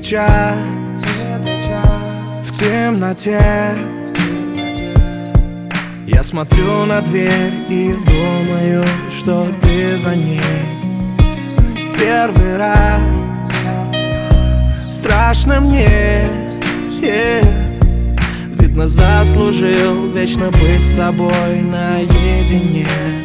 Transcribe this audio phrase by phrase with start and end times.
[0.00, 0.56] час.
[2.42, 3.74] В темноте.
[6.06, 10.40] Я смотрю на дверь и думаю, что ты за ней.
[11.98, 13.02] Первый раз.
[14.88, 16.28] Страшно мне.
[17.00, 17.46] Yeah.
[18.58, 23.23] Видно заслужил вечно быть собой наедине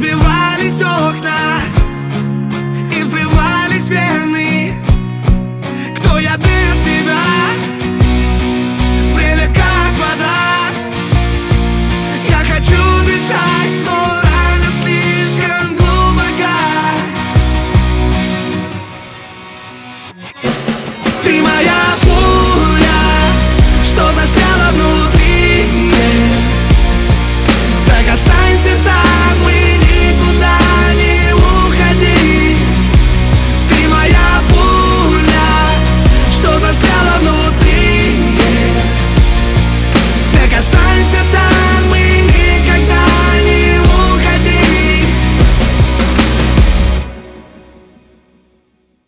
[0.00, 1.60] Разбивались окна
[2.90, 4.72] И взрывались вены
[5.98, 7.59] Кто я без тебя?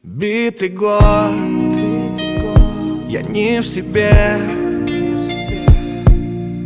[0.05, 1.01] Битый год,
[3.09, 4.37] я не в себе.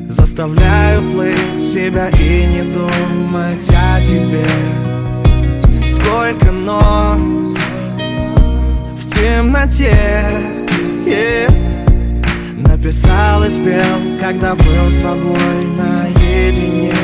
[0.08, 4.46] Заставляю плыть себя и не думать о тебе.
[5.86, 7.18] Сколько ног
[8.96, 9.92] в темноте.
[11.04, 11.52] Yeah.
[12.56, 15.36] Написал и спел, когда был с собой
[15.76, 16.94] наедине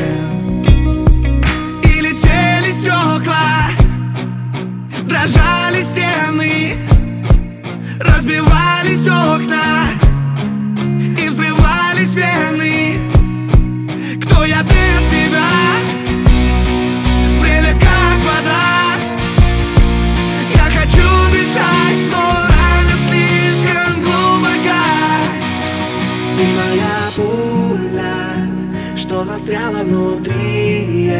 [29.25, 31.11] застряло внутри.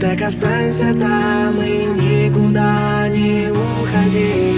[0.00, 4.53] Так останься там и никуда не уходи